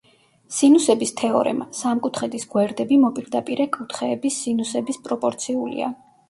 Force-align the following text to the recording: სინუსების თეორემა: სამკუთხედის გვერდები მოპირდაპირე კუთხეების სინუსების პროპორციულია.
სინუსების 0.59 1.11
თეორემა: 1.19 1.67
სამკუთხედის 1.79 2.45
გვერდები 2.55 2.97
მოპირდაპირე 3.03 3.69
კუთხეების 3.77 4.41
სინუსების 4.47 5.01
პროპორციულია. 5.07 5.93